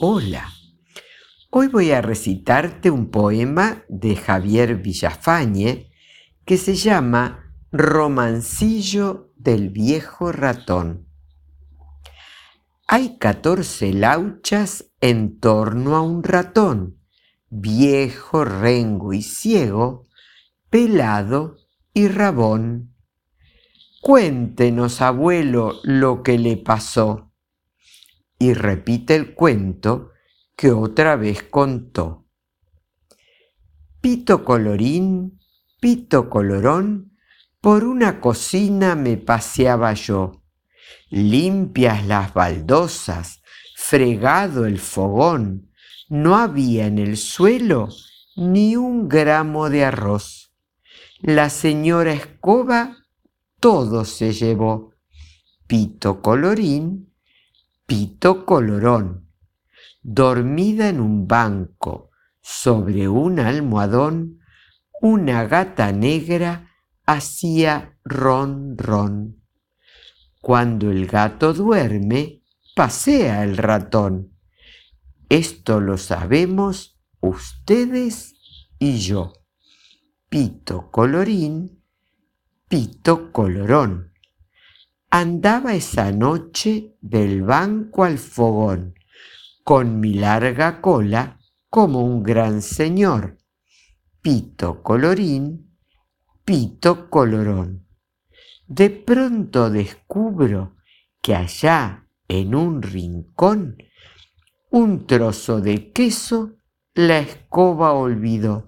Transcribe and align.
Hola. 0.00 0.52
Hoy 1.50 1.66
voy 1.66 1.90
a 1.90 2.00
recitarte 2.00 2.88
un 2.88 3.10
poema 3.10 3.82
de 3.88 4.14
Javier 4.14 4.76
Villafañe 4.76 5.90
que 6.44 6.56
se 6.56 6.76
llama 6.76 7.52
Romancillo 7.72 9.32
del 9.34 9.70
viejo 9.70 10.30
ratón. 10.30 11.08
Hay 12.86 13.18
catorce 13.18 13.92
lauchas 13.92 14.84
en 15.00 15.40
torno 15.40 15.96
a 15.96 16.02
un 16.02 16.22
ratón, 16.22 17.00
viejo, 17.50 18.44
rengo 18.44 19.12
y 19.12 19.22
ciego, 19.22 20.06
pelado 20.70 21.56
y 21.92 22.06
rabón. 22.06 22.94
Cuéntenos, 24.00 25.00
abuelo, 25.00 25.80
lo 25.82 26.22
que 26.22 26.38
le 26.38 26.56
pasó 26.56 27.27
y 28.38 28.54
repite 28.54 29.14
el 29.14 29.34
cuento 29.34 30.12
que 30.56 30.70
otra 30.70 31.16
vez 31.16 31.42
contó. 31.42 32.26
Pito 34.00 34.44
colorín, 34.44 35.40
pito 35.80 36.30
colorón, 36.30 37.16
por 37.60 37.84
una 37.84 38.20
cocina 38.20 38.94
me 38.94 39.16
paseaba 39.16 39.92
yo. 39.94 40.44
Limpias 41.10 42.06
las 42.06 42.32
baldosas, 42.32 43.42
fregado 43.76 44.66
el 44.66 44.78
fogón, 44.78 45.70
no 46.08 46.36
había 46.36 46.86
en 46.86 46.98
el 46.98 47.16
suelo 47.16 47.88
ni 48.36 48.76
un 48.76 49.08
gramo 49.08 49.68
de 49.68 49.84
arroz. 49.84 50.54
La 51.20 51.50
señora 51.50 52.12
escoba 52.12 52.98
todo 53.60 54.04
se 54.04 54.32
llevó. 54.32 54.94
Pito 55.66 56.22
colorín 56.22 57.07
Pito 57.88 58.44
Colorón, 58.44 59.32
dormida 60.02 60.90
en 60.90 61.00
un 61.00 61.26
banco 61.26 62.10
sobre 62.42 63.08
un 63.08 63.40
almohadón, 63.40 64.40
una 65.00 65.46
gata 65.46 65.90
negra 65.90 66.70
hacía 67.06 67.98
ron 68.04 68.76
ron. 68.76 69.42
Cuando 70.42 70.90
el 70.90 71.06
gato 71.06 71.54
duerme, 71.54 72.42
pasea 72.76 73.42
el 73.42 73.56
ratón. 73.56 74.36
Esto 75.30 75.80
lo 75.80 75.96
sabemos 75.96 77.00
ustedes 77.20 78.34
y 78.78 78.98
yo. 78.98 79.32
Pito 80.28 80.90
colorín, 80.90 81.82
pito 82.68 83.32
colorón 83.32 84.07
andaba 85.10 85.74
esa 85.74 86.12
noche 86.12 86.96
del 87.00 87.42
banco 87.42 88.04
al 88.04 88.18
fogón, 88.18 88.94
con 89.64 90.00
mi 90.00 90.14
larga 90.14 90.80
cola 90.80 91.38
como 91.68 92.04
un 92.04 92.22
gran 92.22 92.62
señor. 92.62 93.38
Pito 94.20 94.82
colorín, 94.82 95.76
pito 96.44 97.08
colorón. 97.08 97.86
De 98.66 98.90
pronto 98.90 99.70
descubro 99.70 100.76
que 101.22 101.34
allá 101.34 102.06
en 102.28 102.54
un 102.54 102.82
rincón 102.82 103.78
un 104.70 105.06
trozo 105.06 105.62
de 105.62 105.92
queso 105.92 106.56
la 106.94 107.20
escoba 107.20 107.92
olvidó. 107.92 108.66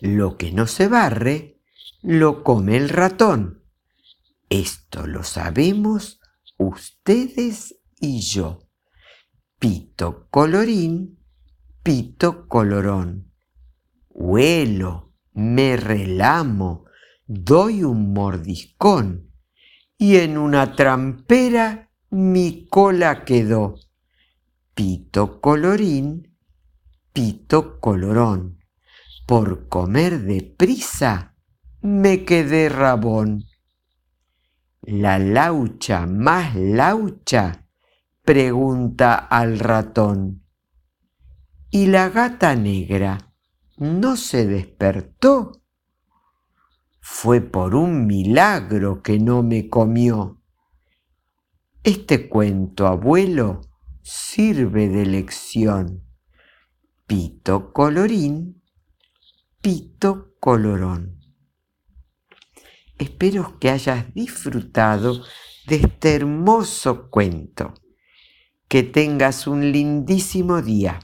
Lo 0.00 0.36
que 0.36 0.52
no 0.52 0.66
se 0.66 0.88
barre, 0.88 1.62
lo 2.02 2.42
come 2.42 2.76
el 2.76 2.90
ratón. 2.90 3.59
Esto 4.50 5.06
lo 5.06 5.22
sabemos 5.22 6.20
ustedes 6.58 7.76
y 8.00 8.20
yo. 8.20 8.58
Pito 9.60 10.26
colorín, 10.28 11.20
pito 11.84 12.48
colorón. 12.48 13.32
Huelo, 14.08 15.14
me 15.34 15.76
relamo, 15.76 16.84
doy 17.26 17.84
un 17.84 18.12
mordiscón 18.12 19.30
y 19.96 20.16
en 20.16 20.36
una 20.36 20.74
trampera 20.74 21.92
mi 22.10 22.66
cola 22.66 23.24
quedó. 23.24 23.76
Pito 24.74 25.40
colorín, 25.40 26.36
pito 27.12 27.78
colorón. 27.78 28.58
Por 29.28 29.68
comer 29.68 30.22
deprisa 30.22 31.36
me 31.82 32.24
quedé 32.24 32.68
rabón. 32.68 33.49
La 34.82 35.18
laucha 35.18 36.06
más 36.06 36.56
laucha 36.56 37.66
pregunta 38.24 39.14
al 39.14 39.58
ratón. 39.58 40.46
¿Y 41.70 41.86
la 41.86 42.08
gata 42.08 42.56
negra 42.56 43.34
no 43.76 44.16
se 44.16 44.46
despertó? 44.46 45.52
Fue 47.00 47.42
por 47.42 47.74
un 47.74 48.06
milagro 48.06 49.02
que 49.02 49.18
no 49.18 49.42
me 49.42 49.68
comió. 49.68 50.40
Este 51.84 52.30
cuento, 52.30 52.86
abuelo, 52.86 53.60
sirve 54.02 54.88
de 54.88 55.04
lección. 55.04 56.04
Pito 57.06 57.72
colorín, 57.74 58.62
pito 59.60 60.34
colorón. 60.40 61.19
Espero 63.22 63.58
que 63.60 63.68
hayas 63.68 64.14
disfrutado 64.14 65.24
de 65.66 65.76
este 65.76 66.14
hermoso 66.14 67.10
cuento. 67.10 67.74
Que 68.66 68.82
tengas 68.82 69.46
un 69.46 69.72
lindísimo 69.72 70.62
día. 70.62 71.00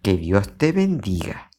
Que 0.00 0.16
Dios 0.16 0.56
te 0.56 0.72
bendiga. 0.72 1.50